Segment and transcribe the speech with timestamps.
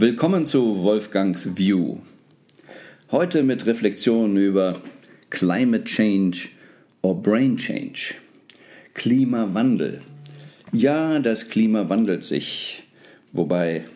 [0.00, 1.96] Willkommen zu Wolfgangs View.
[3.10, 4.80] Heute mit Reflexionen über
[5.28, 6.50] Climate Change
[7.02, 8.14] or Brain Change.
[8.94, 10.00] Klimawandel.
[10.70, 12.84] Ja, das Klima wandelt sich.
[13.32, 13.86] Wobei,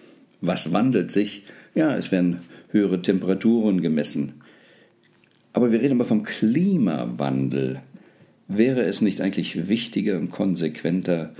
[0.40, 1.44] was wandelt sich?
[1.76, 2.40] Ja, es werden
[2.72, 4.42] höhere Temperaturen gemessen.
[5.52, 7.80] Aber wir reden aber vom Klimawandel.
[8.48, 11.32] Wäre es nicht eigentlich wichtiger und konsequenter,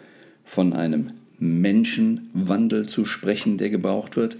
[0.45, 1.09] von einem
[1.41, 4.39] Menschenwandel zu sprechen, der gebraucht wird?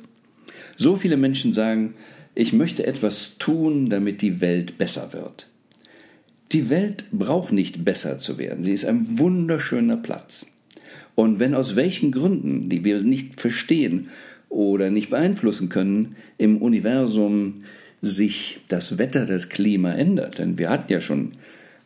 [0.83, 1.95] So viele Menschen sagen,
[2.35, 5.47] ich möchte etwas tun, damit die Welt besser wird.
[6.51, 8.65] Die Welt braucht nicht besser zu werden.
[8.65, 10.47] Sie ist ein wunderschöner Platz.
[11.15, 14.09] Und wenn aus welchen Gründen, die wir nicht verstehen
[14.49, 17.63] oder nicht beeinflussen können, im Universum
[18.01, 21.31] sich das Wetter, das Klima ändert, denn wir hatten ja schon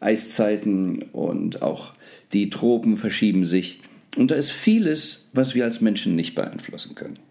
[0.01, 1.93] Eiszeiten und auch
[2.33, 3.81] die Tropen verschieben sich,
[4.17, 7.26] und da ist vieles, was wir als Menschen nicht beeinflussen können.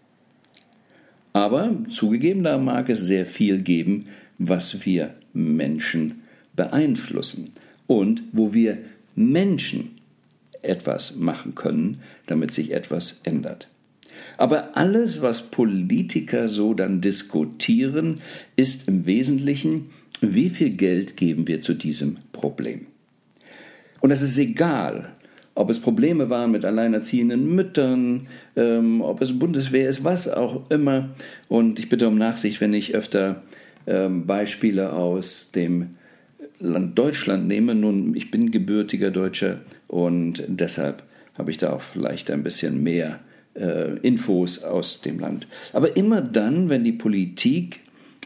[1.36, 4.04] Aber zugegeben, da mag es sehr viel geben,
[4.38, 6.22] was wir Menschen
[6.56, 7.50] beeinflussen
[7.86, 8.78] und wo wir
[9.14, 9.98] Menschen
[10.62, 13.68] etwas machen können, damit sich etwas ändert.
[14.38, 18.22] Aber alles, was Politiker so dann diskutieren,
[18.56, 19.90] ist im Wesentlichen,
[20.22, 22.86] wie viel Geld geben wir zu diesem Problem.
[24.00, 25.12] Und es ist egal,
[25.56, 31.08] ob es Probleme waren mit alleinerziehenden Müttern, ähm, ob es Bundeswehr ist, was auch immer.
[31.48, 33.42] Und ich bitte um Nachsicht, wenn ich öfter
[33.86, 35.88] ähm, Beispiele aus dem
[36.58, 37.74] Land Deutschland nehme.
[37.74, 41.02] Nun, ich bin gebürtiger Deutscher und deshalb
[41.38, 43.20] habe ich da auch vielleicht ein bisschen mehr
[43.54, 45.48] äh, Infos aus dem Land.
[45.72, 47.80] Aber immer dann, wenn die Politik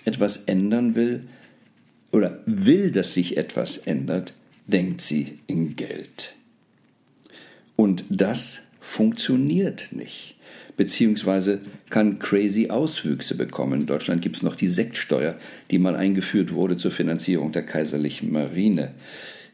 [0.04, 1.22] etwas ändern will
[2.10, 4.32] oder will, dass sich etwas ändert,
[4.66, 6.34] denkt sie in Geld.
[7.80, 10.34] Und das funktioniert nicht.
[10.76, 13.80] Beziehungsweise kann crazy Auswüchse bekommen.
[13.80, 15.38] In Deutschland gibt es noch die Sektsteuer,
[15.70, 18.90] die mal eingeführt wurde zur Finanzierung der kaiserlichen Marine.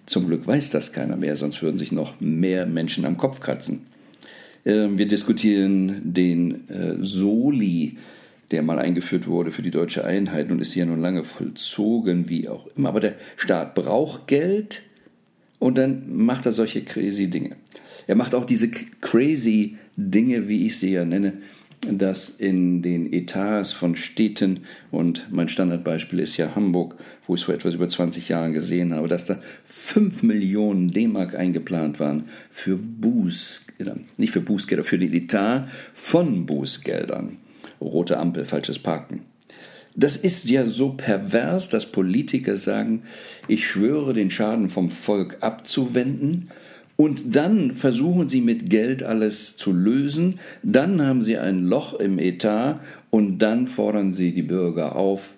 [0.07, 3.87] Zum Glück weiß das keiner mehr, sonst würden sich noch mehr Menschen am Kopf kratzen.
[4.65, 7.97] Ähm, wir diskutieren den äh, Soli,
[8.50, 12.49] der mal eingeführt wurde für die deutsche Einheit und ist ja nun lange vollzogen, wie
[12.49, 12.89] auch immer.
[12.89, 14.83] Aber der Staat braucht Geld
[15.61, 17.55] und dann macht er solche crazy Dinge.
[18.06, 21.34] Er macht auch diese crazy Dinge, wie ich sie ja nenne,
[21.91, 26.97] dass in den Etats von Städten, und mein Standardbeispiel ist ja Hamburg,
[27.27, 31.34] wo ich es vor etwas über 20 Jahren gesehen habe, dass da 5 Millionen D-Mark
[31.34, 37.38] eingeplant waren für Bußgelder, nicht für Bußgelder, für den Etat von Bußgeldern.
[37.81, 39.21] Rote Ampel, falsches Parken.
[39.94, 43.03] Das ist ja so pervers, dass Politiker sagen,
[43.49, 46.50] ich schwöre, den Schaden vom Volk abzuwenden,
[46.97, 52.19] und dann versuchen sie mit Geld alles zu lösen, dann haben sie ein Loch im
[52.19, 52.81] Etat
[53.11, 55.35] und dann fordern sie die Bürger auf,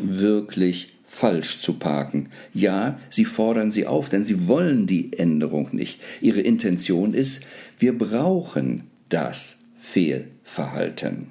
[0.00, 2.30] wirklich falsch zu parken.
[2.54, 6.00] Ja, sie fordern sie auf, denn sie wollen die Änderung nicht.
[6.20, 7.44] Ihre Intention ist,
[7.78, 11.30] wir brauchen das Fehlverhalten.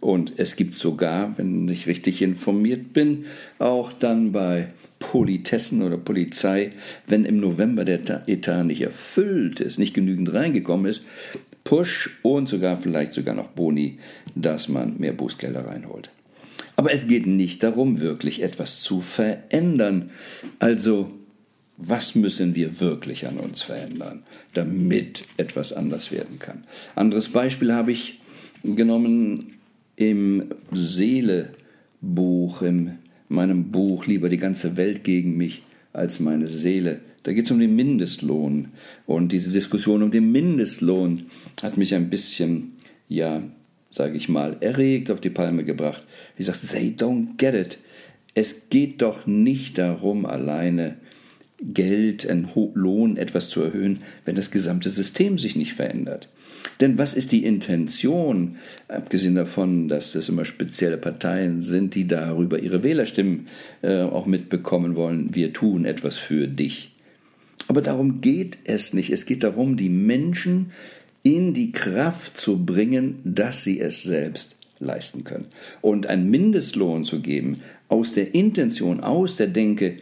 [0.00, 3.24] Und es gibt sogar, wenn ich richtig informiert bin,
[3.58, 4.68] auch dann bei
[5.10, 6.72] Politessen oder Polizei,
[7.06, 11.06] wenn im November der Etat nicht erfüllt ist, nicht genügend reingekommen ist,
[11.64, 13.98] Push und sogar vielleicht sogar noch Boni,
[14.34, 16.10] dass man mehr Bußgelder reinholt.
[16.76, 20.10] Aber es geht nicht darum, wirklich etwas zu verändern.
[20.58, 21.10] Also,
[21.78, 26.64] was müssen wir wirklich an uns verändern, damit etwas anders werden kann?
[26.94, 28.20] Anderes Beispiel habe ich
[28.62, 29.54] genommen
[29.96, 32.98] im Seelebuch, im
[33.28, 35.62] meinem Buch Lieber die ganze Welt gegen mich
[35.92, 37.00] als meine Seele.
[37.22, 38.68] Da geht es um den Mindestlohn.
[39.06, 41.26] Und diese Diskussion um den Mindestlohn
[41.62, 42.72] hat mich ein bisschen,
[43.08, 43.42] ja,
[43.90, 46.04] sage ich mal, erregt auf die Palme gebracht.
[46.36, 47.78] Ich sagte, say, don't get it.
[48.34, 50.96] Es geht doch nicht darum, alleine
[51.60, 56.28] Geld, einen Lohn etwas zu erhöhen, wenn das gesamte System sich nicht verändert.
[56.80, 58.56] Denn was ist die Intention,
[58.86, 63.46] abgesehen davon, dass es immer spezielle Parteien sind, die darüber ihre Wählerstimmen
[63.82, 66.92] äh, auch mitbekommen wollen, wir tun etwas für dich.
[67.66, 69.10] Aber darum geht es nicht.
[69.10, 70.70] Es geht darum, die Menschen
[71.22, 75.46] in die Kraft zu bringen, dass sie es selbst leisten können.
[75.80, 79.96] Und einen Mindestlohn zu geben aus der Intention, aus der Denke,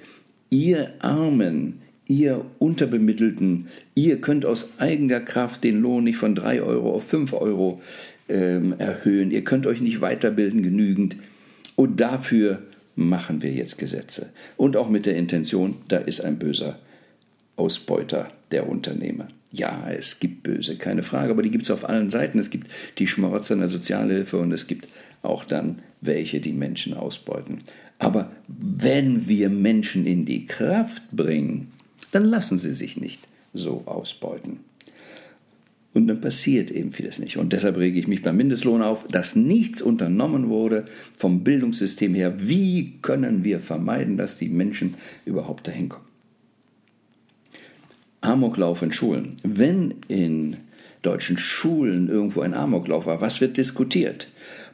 [0.50, 6.94] ihr Armen, ihr Unterbemittelten, ihr könnt aus eigener Kraft den Lohn nicht von 3 Euro
[6.94, 7.80] auf 5 Euro
[8.28, 11.16] ähm, erhöhen, ihr könnt euch nicht weiterbilden genügend.
[11.74, 12.62] Und dafür
[12.94, 14.30] machen wir jetzt Gesetze.
[14.56, 16.78] Und auch mit der Intention, da ist ein böser
[17.56, 19.28] Ausbeuter der Unternehmer.
[19.52, 22.38] Ja, es gibt Böse, keine Frage, aber die gibt es auf allen Seiten.
[22.38, 22.68] Es gibt
[22.98, 24.88] die Schmarotzer in der Sozialhilfe und es gibt
[25.22, 27.60] auch dann welche, die Menschen ausbeuten.
[27.98, 31.72] Aber wenn wir Menschen in die Kraft bringen,
[32.16, 34.60] dann lassen sie sich nicht so ausbeuten.
[35.92, 37.36] Und dann passiert eben vieles nicht.
[37.36, 42.48] Und deshalb rege ich mich beim Mindestlohn auf, dass nichts unternommen wurde vom Bildungssystem her.
[42.48, 44.94] Wie können wir vermeiden, dass die Menschen
[45.26, 46.06] überhaupt dahin kommen?
[48.22, 49.36] Amoklauf in Schulen.
[49.42, 50.56] Wenn in
[51.02, 54.28] deutschen Schulen irgendwo ein Amoklauf war, was wird diskutiert?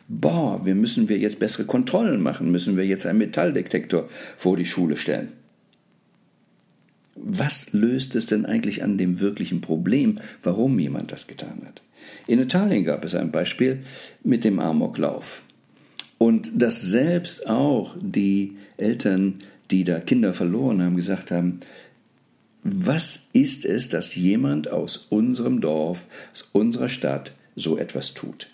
[0.06, 4.64] Boah, wir müssen wir jetzt bessere Kontrollen machen, müssen wir jetzt einen Metalldetektor vor die
[4.64, 5.41] Schule stellen
[7.22, 11.82] was löst es denn eigentlich an dem wirklichen Problem, warum jemand das getan hat?
[12.26, 13.80] In Italien gab es ein Beispiel
[14.22, 15.42] mit dem Amoklauf.
[16.18, 19.40] Und dass selbst auch die Eltern,
[19.70, 21.60] die da Kinder verloren haben, gesagt haben,
[22.64, 28.48] was ist es, dass jemand aus unserem Dorf, aus unserer Stadt so etwas tut?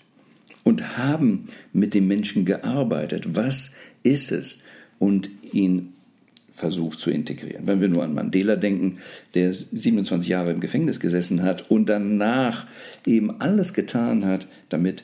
[0.63, 3.35] Und haben mit dem Menschen gearbeitet.
[3.35, 4.63] Was ist es?
[4.97, 5.93] Und ihn
[6.59, 7.67] versucht zu integrieren.
[7.67, 8.99] Wenn wir nur an Mandela denken,
[9.33, 12.67] der 27 Jahre im Gefängnis gesessen hat und danach
[13.05, 15.03] eben alles getan hat, damit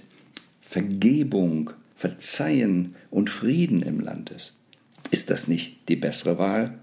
[0.62, 4.54] Vergebung, Verzeihen und Frieden im Land ist.
[5.12, 6.78] Ist das nicht die bessere Wahl?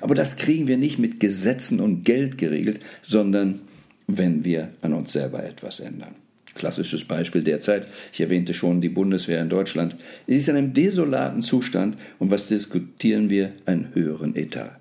[0.00, 3.60] Aber das kriegen wir nicht mit Gesetzen und Geld geregelt, sondern
[4.06, 6.14] wenn wir an uns selber etwas ändern.
[6.54, 9.96] Klassisches Beispiel derzeit, ich erwähnte schon die Bundeswehr in Deutschland,
[10.26, 13.52] Sie ist in einem desolaten Zustand und was diskutieren wir?
[13.64, 14.76] Einen höheren Etat.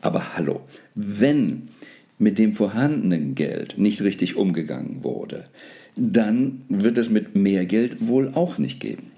[0.00, 0.60] Aber hallo,
[0.94, 1.62] wenn
[2.18, 5.44] mit dem vorhandenen Geld nicht richtig umgegangen wurde,
[5.96, 9.10] dann wird es mit mehr Geld wohl auch nicht geben.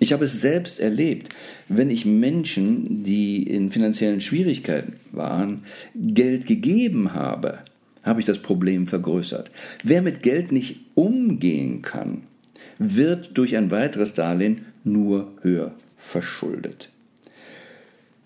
[0.00, 1.34] Ich habe es selbst erlebt,
[1.68, 7.60] wenn ich Menschen, die in finanziellen Schwierigkeiten waren, Geld gegeben habe,
[8.08, 9.50] habe ich das Problem vergrößert.
[9.84, 12.22] Wer mit Geld nicht umgehen kann,
[12.78, 16.90] wird durch ein weiteres Darlehen nur höher verschuldet.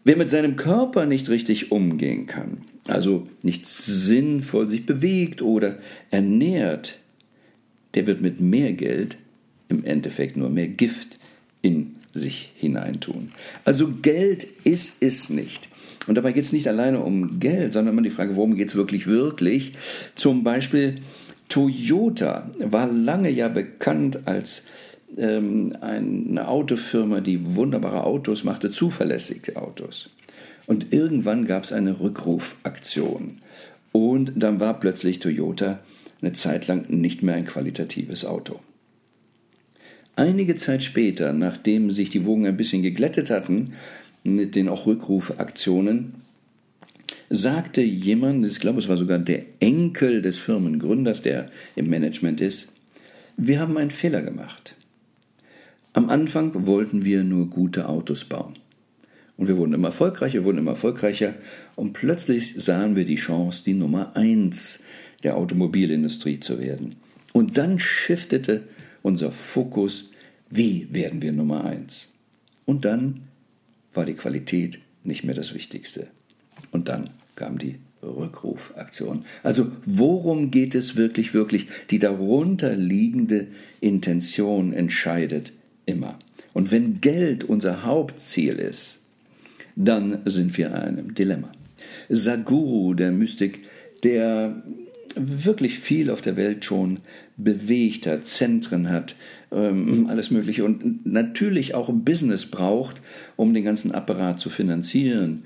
[0.05, 2.58] Wer mit seinem Körper nicht richtig umgehen kann,
[2.88, 5.79] also nicht sinnvoll sich bewegt oder
[6.11, 6.99] ernährt,
[7.94, 9.17] der wird mit mehr Geld
[9.69, 11.19] im Endeffekt nur mehr Gift
[11.62, 13.31] in sich hineintun.
[13.64, 15.69] Also Geld ist es nicht.
[16.07, 18.75] Und dabei geht es nicht alleine um Geld, sondern immer die Frage, worum geht es
[18.75, 19.73] wirklich, wirklich?
[20.15, 20.99] Zum Beispiel
[21.49, 24.65] Toyota war lange ja bekannt als
[25.17, 30.11] ähm, eine Autofirma, die wunderbare Autos machte, zuverlässige Autos.
[30.67, 33.39] Und irgendwann gab es eine Rückrufaktion.
[33.93, 35.81] Und dann war plötzlich Toyota
[36.21, 38.61] eine Zeit lang nicht mehr ein qualitatives Auto.
[40.15, 43.73] Einige Zeit später, nachdem sich die Wogen ein bisschen geglättet hatten,
[44.25, 46.15] mit den auch Rückrufaktionen,
[47.31, 51.47] sagte jemand, ich glaube es war sogar der Enkel des Firmengründers, der
[51.77, 52.69] im Management ist,
[53.37, 54.75] wir haben einen Fehler gemacht.
[55.95, 58.55] Am Anfang wollten wir nur gute Autos bauen.
[59.37, 61.35] Und wir wurden immer erfolgreicher, wurden immer erfolgreicher.
[61.75, 64.85] Und plötzlich sahen wir die Chance, die Nummer eins
[65.23, 66.97] der Automobilindustrie zu werden.
[67.33, 68.65] Und dann shiftete
[69.03, 70.11] unser Fokus,
[70.51, 72.13] wie werden wir Nummer eins?
[72.67, 73.21] Und dann
[73.93, 76.09] war die Qualität nicht mehr das Wichtigste.
[76.71, 79.25] Und dann kam die Rückrufaktion.
[79.43, 81.67] Also worum geht es wirklich, wirklich?
[81.91, 83.49] Die darunter liegende
[83.81, 85.53] Intention entscheidet
[85.87, 86.19] immer.
[86.53, 89.01] Und wenn Geld unser Hauptziel ist,
[89.77, 91.51] dann sind wir in einem Dilemma.
[92.08, 93.61] Sadhguru, der Mystik,
[94.03, 94.63] der
[95.15, 97.01] wirklich viel auf der Welt schon
[97.37, 99.15] bewegt hat, Zentren hat,
[99.53, 103.01] ähm, alles Mögliche und natürlich auch Business braucht,
[103.37, 105.44] um den ganzen Apparat zu finanzieren.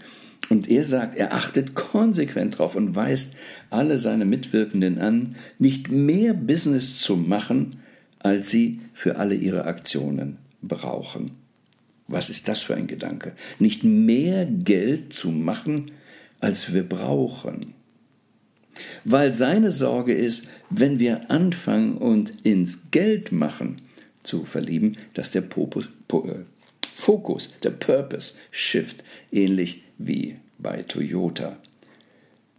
[0.49, 3.35] Und er sagt, er achtet konsequent drauf und weist
[3.71, 7.77] alle seine Mitwirkenden an, nicht mehr Business zu machen,
[8.21, 11.33] als sie für alle ihre Aktionen brauchen.
[12.09, 13.33] Was ist das für ein Gedanke?
[13.59, 15.87] Nicht mehr Geld zu machen,
[16.39, 17.75] als wir brauchen.
[19.05, 23.79] Weil seine Sorge ist, wenn wir anfangen und ins Geld machen
[24.27, 26.45] zu verlieben, dass der Popus, po, äh,
[26.89, 31.57] Fokus, der Purpose shift, ähnlich wie bei Toyota.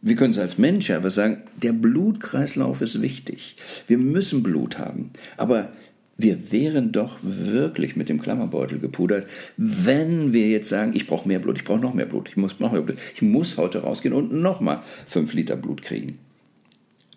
[0.01, 3.55] Wir können es als Mensch aber sagen, der Blutkreislauf ist wichtig.
[3.88, 5.12] Wir müssen Blut haben.
[5.38, 5.74] Aber
[6.17, 11.39] wir wären doch wirklich mit dem Klammerbeutel gepudert, wenn wir jetzt sagen, ich brauche mehr
[11.39, 14.15] Blut, ich brauche noch mehr Blut, ich muss noch mehr Blut, ich muss heute rausgehen
[14.15, 16.17] und nochmal fünf Liter Blut kriegen.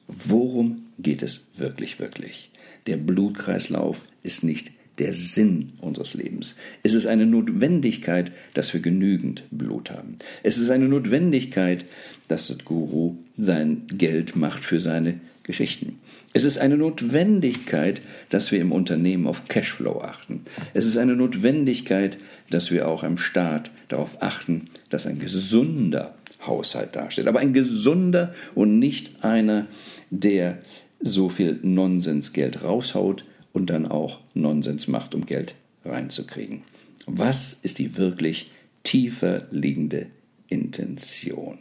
[0.06, 2.49] Worum geht es wirklich, wirklich?
[2.86, 6.56] Der Blutkreislauf ist nicht der Sinn unseres Lebens.
[6.82, 10.16] Es ist eine Notwendigkeit, dass wir genügend Blut haben.
[10.42, 11.86] Es ist eine Notwendigkeit,
[12.28, 15.98] dass der Guru sein Geld macht für seine Geschichten.
[16.32, 20.42] Es ist eine Notwendigkeit, dass wir im Unternehmen auf Cashflow achten.
[20.74, 22.18] Es ist eine Notwendigkeit,
[22.50, 26.14] dass wir auch im Staat darauf achten, dass ein gesunder
[26.46, 27.26] Haushalt darstellt.
[27.26, 29.66] Aber ein gesunder und nicht einer,
[30.10, 30.58] der
[31.00, 35.54] so viel Nonsensgeld raushaut und dann auch Nonsens macht, um Geld
[35.84, 36.62] reinzukriegen.
[37.06, 38.50] Was ist die wirklich
[38.82, 40.06] tiefer liegende
[40.48, 41.58] Intention?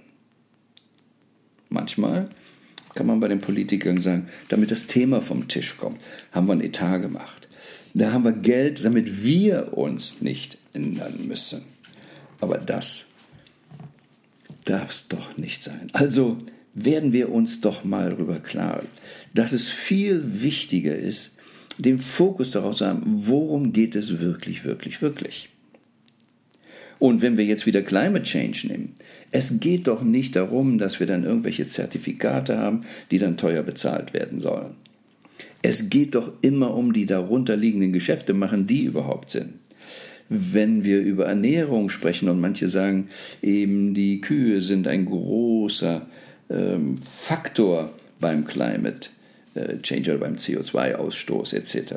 [1.69, 2.29] Manchmal
[2.96, 6.62] kann man bei den Politikern sagen, damit das Thema vom Tisch kommt, haben wir ein
[6.62, 7.48] Etat gemacht.
[7.93, 11.62] Da haben wir Geld, damit wir uns nicht ändern müssen.
[12.41, 13.08] Aber das
[14.65, 15.89] darf es doch nicht sein.
[15.93, 16.38] Also
[16.86, 18.84] werden wir uns doch mal darüber klar,
[19.34, 21.38] dass es viel wichtiger ist,
[21.78, 25.50] den Fokus darauf zu haben, worum geht es wirklich, wirklich, wirklich.
[27.00, 28.96] Und wenn wir jetzt wieder Climate Change nehmen,
[29.32, 34.14] es geht doch nicht darum, dass wir dann irgendwelche Zertifikate haben, die dann teuer bezahlt
[34.14, 34.76] werden sollen.
[35.62, 39.56] Es geht doch immer um die darunterliegenden Geschäfte, machen die überhaupt Sinn?
[40.28, 43.08] Wenn wir über Ernährung sprechen und manche sagen,
[43.42, 46.06] eben die Kühe sind ein großer
[46.50, 49.10] ähm, Faktor beim Climate
[49.56, 51.96] äh, Change oder beim CO2-Ausstoß etc.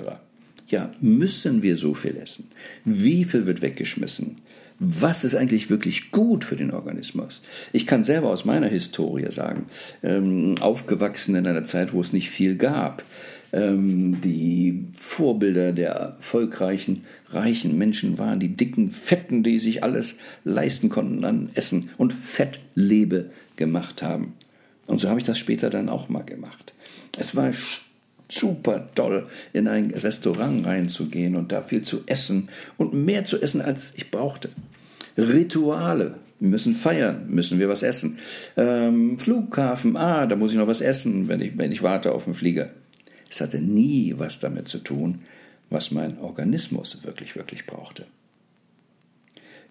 [0.69, 2.51] Ja, müssen wir so viel essen?
[2.85, 4.37] Wie viel wird weggeschmissen?
[4.85, 7.43] was ist eigentlich wirklich gut für den Organismus.
[7.73, 9.67] Ich kann selber aus meiner Historie sagen,
[10.03, 13.05] ähm, aufgewachsen in einer Zeit, wo es nicht viel gab.
[13.53, 20.89] Ähm, die Vorbilder der erfolgreichen, reichen Menschen waren die dicken Fetten, die sich alles leisten
[20.89, 24.35] konnten an Essen und Fettlebe gemacht haben.
[24.93, 26.75] Und so habe ich das später dann auch mal gemacht.
[27.19, 27.51] Es war
[28.29, 33.63] super toll, in ein Restaurant reinzugehen und da viel zu essen und mehr zu essen,
[33.63, 34.51] als ich brauchte.
[35.17, 36.19] Rituale.
[36.41, 38.19] Wir müssen feiern, müssen wir was essen.
[38.59, 42.25] Ähm, Flughafen, ah, da muss ich noch was essen, wenn ich, wenn ich warte auf
[42.25, 42.69] den Flieger.
[43.31, 45.23] Es hatte nie was damit zu tun,
[45.71, 48.05] was mein Organismus wirklich, wirklich brauchte.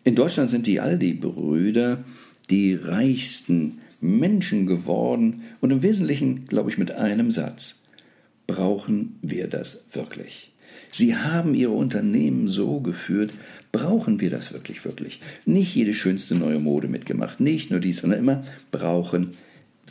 [0.03, 2.03] In Deutschland sind die Aldi-Brüder
[2.49, 7.79] die reichsten Menschen geworden und im Wesentlichen, glaube ich, mit einem Satz.
[8.47, 10.51] Brauchen wir das wirklich?
[10.91, 13.31] Sie haben Ihre Unternehmen so geführt,
[13.71, 15.21] brauchen wir das wirklich, wirklich?
[15.45, 19.31] Nicht jede schönste neue Mode mitgemacht, nicht nur dies, sondern immer brauchen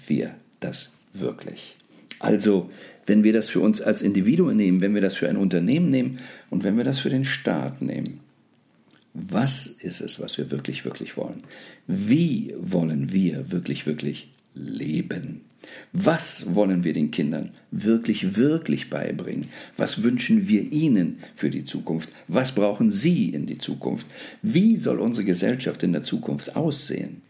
[0.06, 1.76] wir das wirklich.
[2.18, 2.70] Also,
[3.06, 6.18] wenn wir das für uns als Individuen nehmen, wenn wir das für ein Unternehmen nehmen
[6.50, 8.19] und wenn wir das für den Staat nehmen,
[9.14, 11.42] was ist es, was wir wirklich, wirklich wollen?
[11.86, 15.42] Wie wollen wir wirklich, wirklich leben?
[15.92, 19.48] Was wollen wir den Kindern wirklich, wirklich beibringen?
[19.76, 22.10] Was wünschen wir ihnen für die Zukunft?
[22.28, 24.06] Was brauchen sie in die Zukunft?
[24.42, 27.22] Wie soll unsere Gesellschaft in der Zukunft aussehen?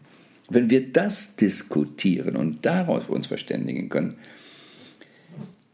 [0.49, 4.15] Wenn wir das diskutieren und darauf uns verständigen können,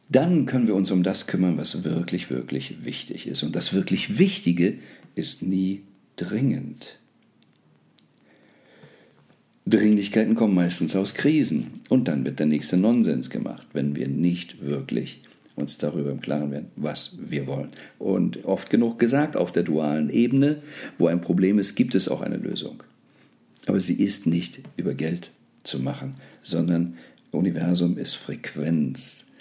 [0.10, 3.44] dann können wir uns um das kümmern, was wirklich, wirklich wichtig ist.
[3.44, 4.78] Und das wirklich Wichtige
[5.16, 5.82] ist nie
[6.18, 7.00] dringend.
[9.66, 14.62] Dringlichkeiten kommen meistens aus Krisen und dann wird der nächste Nonsens gemacht, wenn wir nicht
[14.62, 15.22] wirklich
[15.56, 17.70] uns darüber im Klaren werden, was wir wollen.
[17.98, 20.62] Und oft genug gesagt, auf der dualen Ebene,
[20.98, 22.84] wo ein Problem ist, gibt es auch eine Lösung.
[23.66, 25.32] Aber sie ist nicht über Geld
[25.64, 26.98] zu machen, sondern
[27.32, 29.34] Universum ist Frequenz,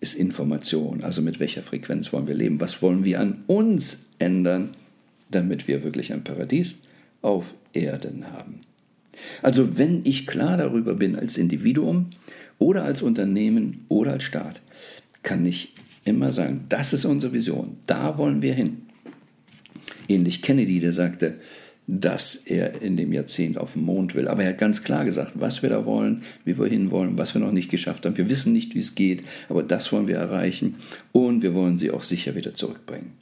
[0.00, 1.02] ist Information.
[1.02, 2.60] Also mit welcher Frequenz wollen wir leben?
[2.60, 4.70] Was wollen wir an uns ändern,
[5.30, 6.76] damit wir wirklich ein Paradies
[7.22, 8.60] auf Erden haben?
[9.42, 12.10] Also wenn ich klar darüber bin als Individuum
[12.58, 14.60] oder als Unternehmen oder als Staat,
[15.22, 18.82] kann ich immer sagen, das ist unsere Vision, da wollen wir hin.
[20.08, 21.36] Ähnlich Kennedy, der sagte,
[21.86, 24.28] dass er in dem Jahrzehnt auf den Mond will.
[24.28, 27.40] Aber er hat ganz klar gesagt, was wir da wollen, wie wir hinwollen, was wir
[27.40, 28.16] noch nicht geschafft haben.
[28.16, 30.76] Wir wissen nicht, wie es geht, aber das wollen wir erreichen
[31.12, 33.12] und wir wollen sie auch sicher wieder zurückbringen.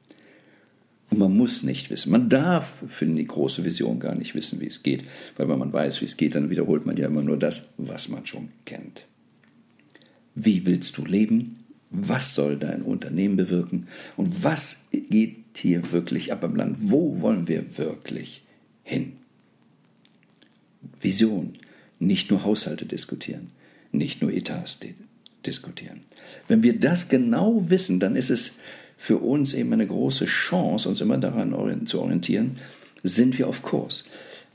[1.12, 2.10] Und man muss nicht wissen.
[2.10, 5.02] Man darf für die große Vision gar nicht wissen, wie es geht.
[5.36, 8.08] Weil wenn man weiß, wie es geht, dann wiederholt man ja immer nur das, was
[8.08, 9.04] man schon kennt.
[10.34, 11.58] Wie willst du leben?
[11.90, 13.88] Was soll dein Unternehmen bewirken?
[14.16, 16.78] Und was geht hier wirklich ab im Land?
[16.80, 18.42] Wo wollen wir wirklich
[18.82, 19.12] hin?
[20.98, 21.52] Vision.
[21.98, 23.50] Nicht nur Haushalte diskutieren,
[23.92, 24.78] nicht nur Etats
[25.44, 26.00] diskutieren.
[26.48, 28.56] Wenn wir das genau wissen, dann ist es
[29.02, 32.52] für uns eben eine große Chance, uns immer daran zu orientieren,
[33.02, 34.04] sind wir auf Kurs.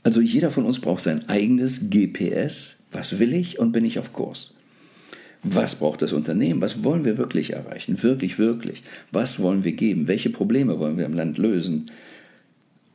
[0.04, 2.76] Also jeder von uns braucht sein eigenes GPS.
[2.90, 4.54] Was will ich und bin ich auf Kurs?
[5.42, 6.62] Was braucht das Unternehmen?
[6.62, 8.02] Was wollen wir wirklich erreichen?
[8.02, 8.82] Wirklich, wirklich.
[9.12, 10.08] Was wollen wir geben?
[10.08, 11.90] Welche Probleme wollen wir im Land lösen?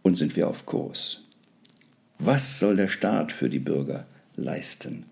[0.02, 1.22] Und sind wir auf Kurs?
[2.18, 5.06] Was soll der Staat für die Bürger leisten?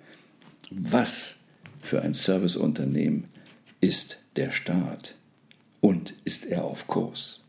[0.71, 1.37] Was
[1.81, 3.25] für ein Serviceunternehmen
[3.79, 5.13] ist der Staat?
[5.81, 7.41] Und ist er auf Kurs?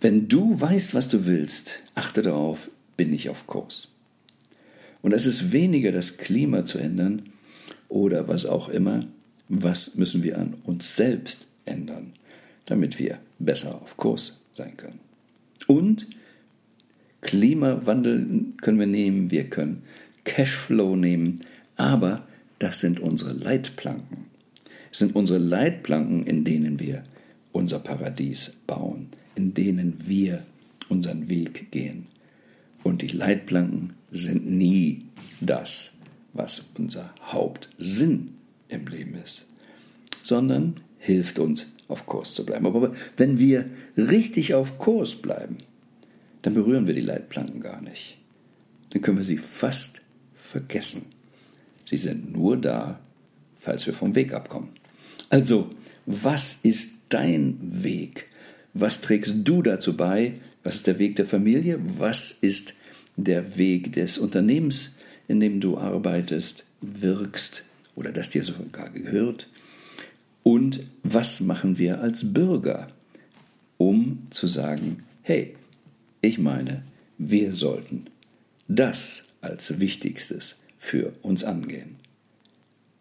[0.00, 3.88] Wenn du weißt, was du willst, achte darauf, bin ich auf Kurs.
[5.02, 7.30] Und es ist weniger das Klima zu ändern
[7.88, 9.06] oder was auch immer,
[9.48, 12.12] was müssen wir an uns selbst ändern,
[12.66, 15.00] damit wir besser auf Kurs sein können.
[15.66, 16.06] Und
[17.20, 19.82] Klimawandel können wir nehmen, wir können
[20.24, 21.40] Cashflow nehmen,
[21.76, 22.26] aber
[22.58, 24.26] das sind unsere Leitplanken.
[24.90, 27.04] Sind unsere Leitplanken, in denen wir
[27.52, 30.42] unser Paradies bauen, in denen wir
[30.88, 32.06] unseren Weg gehen.
[32.82, 35.04] Und die Leitplanken sind nie
[35.40, 35.98] das,
[36.32, 38.34] was unser Hauptsinn
[38.68, 39.46] im Leben ist,
[40.22, 42.66] sondern hilft uns, auf Kurs zu bleiben.
[42.66, 43.64] Aber wenn wir
[43.96, 45.56] richtig auf Kurs bleiben,
[46.42, 48.18] dann berühren wir die Leitplanken gar nicht.
[48.90, 50.02] Dann können wir sie fast
[50.36, 51.06] vergessen.
[51.86, 53.00] Sie sind nur da,
[53.54, 54.68] falls wir vom Weg abkommen.
[55.30, 55.70] Also,
[56.06, 58.26] was ist dein Weg?
[58.74, 60.34] Was trägst du dazu bei?
[60.62, 61.78] Was ist der Weg der Familie?
[61.98, 62.74] Was ist
[63.16, 69.48] der Weg des Unternehmens, in dem du arbeitest, wirkst oder das dir sogar gehört?
[70.42, 72.88] Und was machen wir als Bürger,
[73.76, 75.54] um zu sagen, hey,
[76.22, 76.82] ich meine,
[77.18, 78.06] wir sollten
[78.66, 81.96] das als Wichtigstes für uns angehen.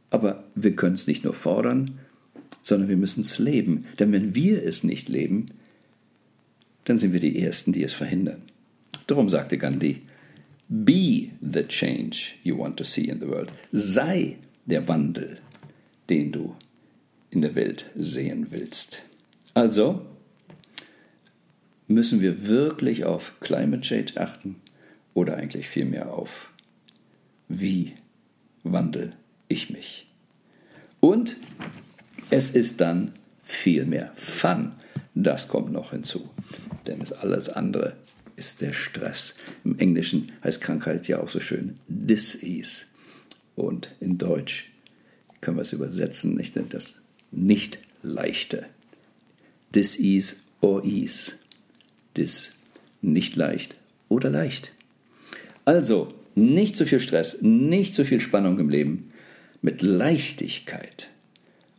[0.10, 2.00] Aber wir können es nicht nur fordern,
[2.68, 3.86] sondern wir müssen es leben.
[3.98, 5.46] Denn wenn wir es nicht leben,
[6.84, 8.42] dann sind wir die Ersten, die es verhindern.
[9.08, 10.02] Darum sagte Gandhi,
[10.70, 13.54] Be the change you want to see in the world.
[13.72, 15.38] Sei der Wandel,
[16.10, 16.56] den du
[17.30, 19.02] in der Welt sehen willst.
[19.54, 20.06] Also
[21.88, 24.58] müssen wir wirklich auf Climate Change achten
[25.14, 26.52] oder eigentlich vielmehr auf,
[27.48, 27.94] wie
[28.64, 29.14] wandel
[29.48, 30.08] ich mich.
[31.00, 31.38] Und
[32.30, 34.74] es ist dann viel mehr Fun.
[35.16, 36.30] Das kommt noch hinzu.
[36.86, 37.96] Denn alles andere
[38.36, 39.36] ist der Stress.
[39.64, 42.86] Im Englischen heißt Krankheit ja auch so schön Disease.
[43.56, 44.72] Und in Deutsch
[45.42, 47.02] können wir es übersetzen, nicht das
[47.32, 48.68] nicht leichte.
[49.74, 51.34] Disease or ease.
[52.16, 52.54] Dis
[53.02, 54.72] nicht leicht oder leicht.
[55.66, 59.12] Also, nicht zu viel Stress, nicht zu viel Spannung im Leben,
[59.62, 61.10] mit Leichtigkeit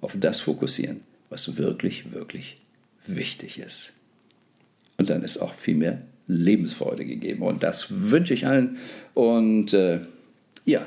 [0.01, 2.59] auf das fokussieren, was wirklich, wirklich
[3.07, 3.93] wichtig ist.
[4.97, 7.43] Und dann ist auch viel mehr Lebensfreude gegeben.
[7.43, 8.77] Und das wünsche ich allen.
[9.15, 10.01] Und äh,
[10.65, 10.87] ja,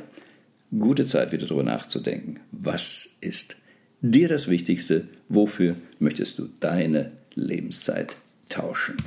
[0.78, 2.40] gute Zeit wieder darüber nachzudenken.
[2.52, 3.56] Was ist
[4.02, 5.08] dir das Wichtigste?
[5.30, 8.16] Wofür möchtest du deine Lebenszeit
[8.50, 8.98] tauschen?